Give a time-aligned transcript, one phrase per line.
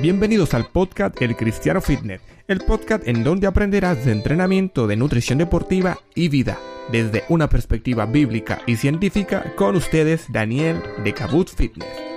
[0.00, 5.38] Bienvenidos al podcast El Cristiano Fitness, el podcast en donde aprenderás de entrenamiento, de nutrición
[5.38, 6.56] deportiva y vida,
[6.92, 12.07] desde una perspectiva bíblica y científica, con ustedes Daniel de Cabot Fitness.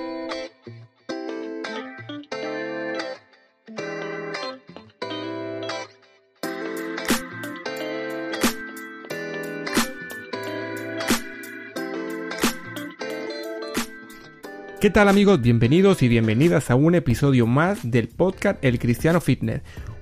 [14.81, 15.39] ¿Qué tal amigos?
[15.39, 19.61] Bienvenidos y bienvenidas a un episodio más del podcast El Cristiano Fitness.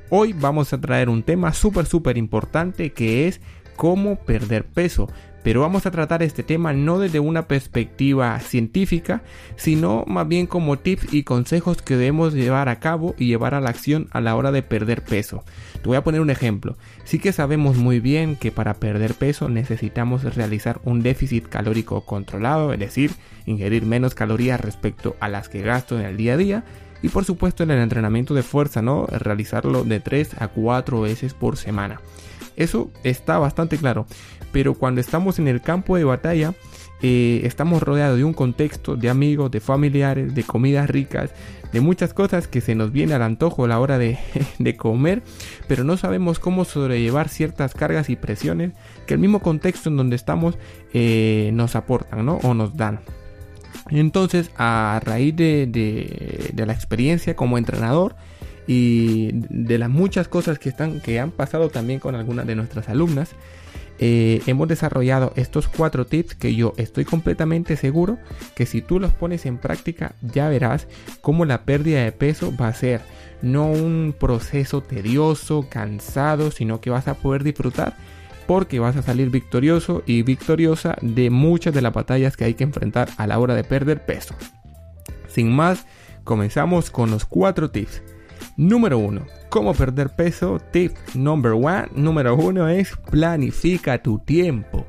[0.10, 3.42] Hoy vamos a traer un tema súper súper importante que es
[3.76, 5.10] cómo perder peso
[5.50, 9.24] pero vamos a tratar este tema no desde una perspectiva científica,
[9.56, 13.60] sino más bien como tips y consejos que debemos llevar a cabo y llevar a
[13.60, 15.44] la acción a la hora de perder peso.
[15.82, 16.78] Te voy a poner un ejemplo.
[17.04, 22.72] Sí que sabemos muy bien que para perder peso necesitamos realizar un déficit calórico controlado,
[22.72, 23.14] es decir,
[23.48, 26.64] ingerir menos calorías respecto a las que gasto en el día a día.
[27.02, 29.08] Y por supuesto en el entrenamiento de fuerza, ¿no?
[29.08, 32.02] Realizarlo de 3 a 4 veces por semana.
[32.60, 34.06] Eso está bastante claro
[34.52, 36.54] pero cuando estamos en el campo de batalla,
[37.02, 41.32] eh, estamos rodeados de un contexto de amigos, de familiares, de comidas ricas,
[41.72, 44.18] de muchas cosas que se nos viene al antojo a la hora de,
[44.78, 45.22] comer,
[45.68, 48.74] pero no sabemos cómo sobrellevar ciertas cargas y presiones
[49.06, 50.58] que el mismo contexto en donde estamos
[50.94, 52.38] eh, nos aportan ¿no?
[52.44, 53.00] o nos dan.
[53.92, 58.16] Entonces, a raíz de, de, la experiencia como entrenador
[58.72, 62.88] y de las muchas cosas que, están, que han pasado también con algunas de nuestras
[62.88, 63.32] alumnas,
[63.98, 68.20] eh, hemos desarrollado estos cuatro tips que yo estoy completamente seguro
[68.56, 70.88] que si tú los pones en práctica ya verás
[71.22, 73.02] cómo la pérdida de peso va a ser
[73.42, 77.98] no un proceso tedioso, cansado, sino que vas a poder disfrutar
[78.46, 82.66] porque vas a salir victorioso y victoriosa de muchas de las batallas que hay que
[82.66, 84.36] enfrentar a la hora de perder peso.
[85.28, 85.88] Sin más,
[86.24, 88.04] comenzamos con los cuatro tips.
[88.60, 94.86] Número 1 cómo perder peso, tip number one, número uno es planifica tu tiempo.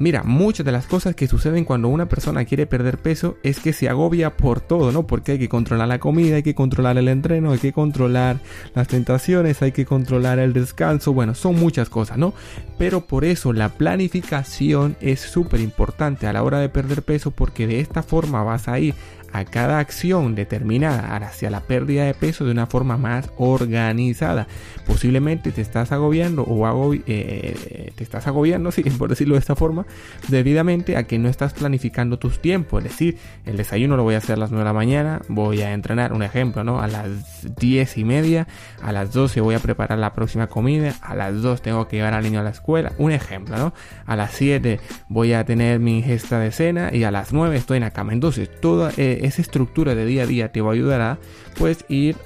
[0.00, 3.72] Mira, muchas de las cosas que suceden cuando una persona quiere perder peso es que
[3.72, 5.08] se agobia por todo, ¿no?
[5.08, 8.38] Porque hay que controlar la comida, hay que controlar el entreno, hay que controlar
[8.76, 12.32] las tentaciones, hay que controlar el descanso, bueno, son muchas cosas, ¿no?
[12.78, 17.66] Pero por eso la planificación es súper importante a la hora de perder peso porque
[17.66, 18.94] de esta forma vas a ir
[19.32, 24.46] a cada acción determinada hacia la pérdida de peso de una forma más organizada.
[24.86, 29.86] Posiblemente te estás agobiando o eh, te estás agobiando, sí, por decirlo de esta forma,
[30.28, 32.84] debidamente a que no estás planificando tus tiempos.
[32.84, 35.62] Es decir, el desayuno lo voy a hacer a las 9 de la mañana, voy
[35.62, 36.80] a entrenar, un ejemplo, ¿no?
[36.80, 37.08] A las
[37.56, 38.46] 10 y media,
[38.82, 42.14] a las 12 voy a preparar la próxima comida, a las 2 tengo que llevar
[42.14, 43.74] al niño a la escuela, un ejemplo, ¿no?
[44.06, 47.76] A las 7 voy a tener mi ingesta de cena y a las 9 estoy
[47.76, 48.12] en la cama.
[48.12, 48.90] Entonces, toda...
[48.96, 51.18] Eh, esa estructura de día a día te va a ayudar a
[51.56, 52.16] pues ir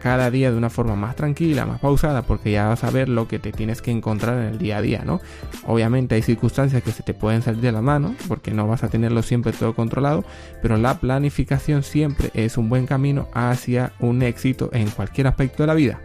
[0.00, 3.26] cada día de una forma más tranquila, más pausada, porque ya vas a ver lo
[3.28, 5.20] que te tienes que encontrar en el día a día, ¿no?
[5.66, 8.88] Obviamente hay circunstancias que se te pueden salir de la mano, porque no vas a
[8.88, 10.24] tenerlo siempre todo controlado,
[10.62, 15.66] pero la planificación siempre es un buen camino hacia un éxito en cualquier aspecto de
[15.66, 16.00] la vida.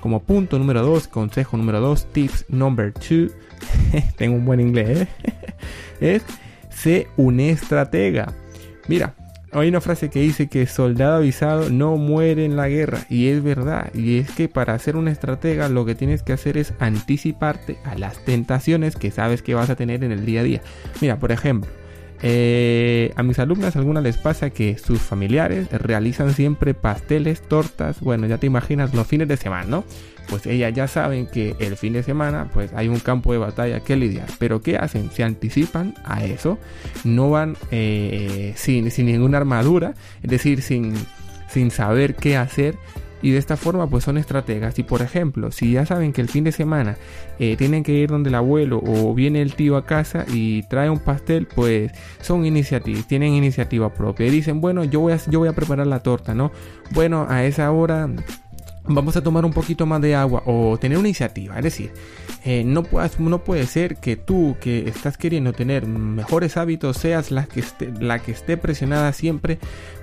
[0.00, 3.32] Como punto número 2, consejo número 2, tips number 2,
[4.16, 5.08] tengo un buen inglés, ¿eh?
[6.00, 6.24] es
[6.70, 8.32] sé un estratega.
[8.88, 9.14] Mira,
[9.52, 13.42] hay una frase que dice que soldado avisado no muere en la guerra y es
[13.42, 17.78] verdad y es que para ser un estratega lo que tienes que hacer es anticiparte
[17.84, 20.62] a las tentaciones que sabes que vas a tener en el día a día.
[21.00, 21.70] Mira, por ejemplo,
[22.22, 28.26] eh, a mis alumnas algunas les pasa que sus familiares realizan siempre pasteles, tortas, bueno,
[28.26, 29.84] ya te imaginas los fines de semana, ¿no?
[30.28, 33.80] Pues ellas ya saben que el fin de semana pues hay un campo de batalla
[33.80, 34.28] que lidiar.
[34.38, 35.10] Pero ¿qué hacen?
[35.10, 36.58] Se anticipan a eso,
[37.04, 40.94] no van eh, sin, sin ninguna armadura, es decir, sin,
[41.48, 42.76] sin saber qué hacer
[43.22, 44.78] y de esta forma pues son estrategas.
[44.78, 46.96] Y por ejemplo si ya saben que el fin de semana
[47.38, 50.90] eh, tienen que ir donde el abuelo o viene el tío a casa y trae
[50.90, 54.26] un pastel pues son iniciativas tienen iniciativa propia.
[54.26, 56.52] Y dicen bueno yo voy a, yo voy a preparar la torta no
[56.92, 58.08] bueno a esa hora
[58.84, 61.56] vamos a tomar un poquito más de agua o tener una iniciativa.
[61.56, 61.92] Es decir
[62.44, 67.30] eh, no, puedas, no puede ser que tú que estás queriendo tener mejores hábitos seas
[67.30, 69.58] la que, esté, la que esté presionada siempre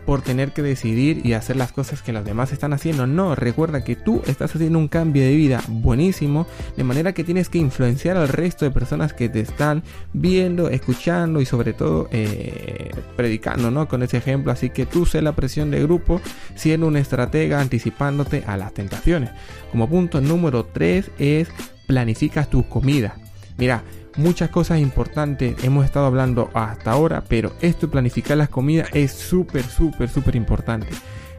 [0.07, 3.05] por tener que decidir y hacer las cosas que los demás están haciendo.
[3.05, 7.49] No, recuerda que tú estás haciendo un cambio de vida buenísimo, de manera que tienes
[7.49, 9.83] que influenciar al resto de personas que te están
[10.13, 13.89] viendo, escuchando y sobre todo eh, predicando, ¿no?
[13.89, 14.53] Con ese ejemplo.
[14.53, 16.21] Así que tú sé la presión de grupo,
[16.55, 19.31] siendo una estratega, anticipándote a las tentaciones.
[19.71, 21.49] Como punto número 3 es
[21.85, 23.17] planificas tu comida.
[23.57, 23.83] Mira,
[24.17, 29.11] muchas cosas importantes hemos estado hablando hasta ahora, pero esto de planificar las comidas es
[29.11, 30.87] súper, súper, súper importante.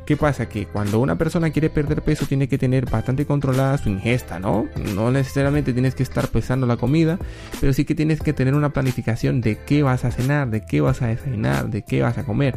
[0.08, 0.48] ¿Qué pasa?
[0.48, 4.66] Que cuando una persona quiere perder peso tiene que tener bastante controlada su ingesta, ¿no?
[4.94, 7.18] No necesariamente tienes que estar pesando la comida,
[7.60, 10.80] pero sí que tienes que tener una planificación de qué vas a cenar, de qué
[10.80, 12.56] vas a desayunar, de qué vas a comer.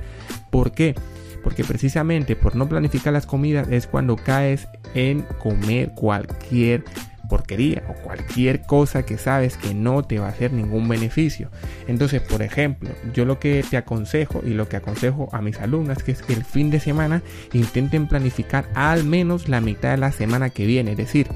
[0.50, 0.96] ¿Por qué?
[1.44, 6.86] Porque precisamente por no planificar las comidas es cuando caes en comer cualquier
[7.32, 11.50] porquería o cualquier cosa que sabes que no te va a hacer ningún beneficio.
[11.88, 16.04] Entonces, por ejemplo, yo lo que te aconsejo y lo que aconsejo a mis alumnas
[16.04, 17.24] que es que el fin de semana
[17.54, 21.28] intenten planificar al menos la mitad de la semana que viene, es decir,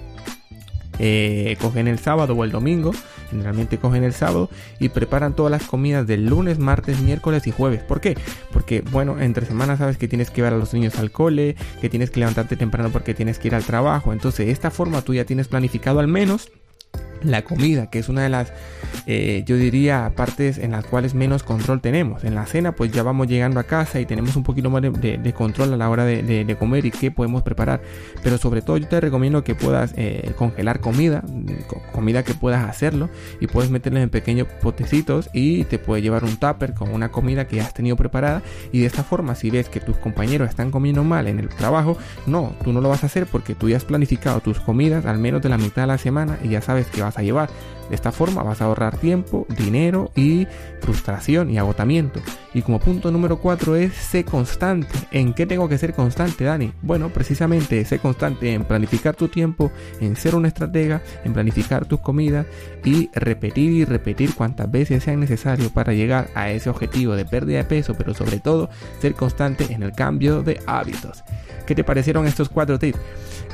[1.00, 2.92] eh, cogen el sábado o el domingo,
[3.30, 4.50] generalmente cogen el sábado
[4.80, 7.84] y preparan todas las comidas del lunes, martes, miércoles y jueves.
[7.84, 8.18] ¿Por qué?
[8.52, 11.90] Porque, bueno, entre semanas sabes que tienes que ver a los niños al cole, que
[11.90, 14.14] tienes que levantarte temprano porque tienes que ir al trabajo.
[14.14, 16.52] Entonces, de esta forma tú ya tienes planificado al menos
[17.26, 18.52] la comida, que es una de las,
[19.06, 22.24] eh, yo diría, partes en las cuales menos control tenemos.
[22.24, 25.34] En la cena, pues ya vamos llegando a casa y tenemos un poquito más de,
[25.36, 27.82] control a la hora de, comer y qué podemos preparar.
[28.24, 31.24] Pero sobre todo yo te recomiendo que puedas eh, congelar comida,
[31.92, 36.38] comida que puedas hacerlo y puedes meterla en pequeños potecitos y te puede llevar un
[36.38, 39.80] tupper con una comida que has tenido preparada y de esta forma si ves que
[39.80, 43.26] tus compañeros están comiendo mal en el trabajo, no, tú no lo vas a hacer
[43.26, 46.38] porque tú ya has planificado tus comidas al menos de la mitad de la semana
[46.44, 47.50] y ya sabes que vas a llevar.
[47.90, 50.48] De esta forma vas a ahorrar tiempo, dinero y
[50.86, 52.22] frustración y agotamiento.
[52.54, 54.88] Y como punto número 4 es ser constante.
[55.12, 56.72] ¿En qué tengo que ser constante, Dani?
[56.84, 62.00] Bueno, precisamente ser constante en planificar tu tiempo, en ser una estratega, en planificar tus
[62.00, 62.46] comidas
[62.84, 67.58] y repetir y repetir cuantas veces sea necesario para llegar a ese objetivo de pérdida
[67.58, 71.24] de peso, pero sobre todo ser constante en el cambio de hábitos.
[71.66, 73.00] ¿Qué te parecieron estos cuatro tips?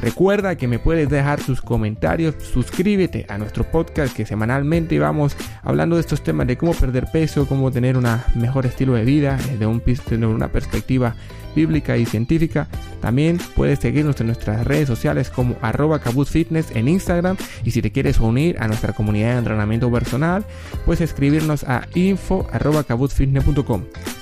[0.02, 5.96] Recuerda que me puedes dejar tus comentarios, suscríbete a nuestro podcast que semanalmente vamos hablando
[5.96, 9.66] de estos temas de cómo perder peso, cómo tener un mejor estilo de vida desde
[9.66, 9.82] un,
[10.26, 11.16] una perspectiva
[11.56, 12.68] bíblica y científica.
[13.02, 17.92] También puedes seguirnos en nuestras redes sociales como arroba Fitness en Instagram y si te
[17.92, 20.46] quieres unir a nuestra comunidad de entrenamiento personal,
[20.86, 22.86] puedes escribirnos a info arroba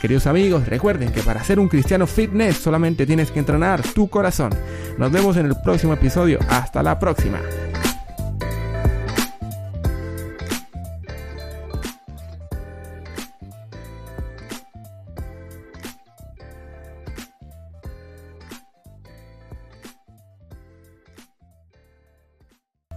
[0.01, 4.51] Queridos amigos, recuerden que para ser un cristiano fitness solamente tienes que entrenar tu corazón.
[4.97, 6.39] Nos vemos en el próximo episodio.
[6.49, 7.39] Hasta la próxima.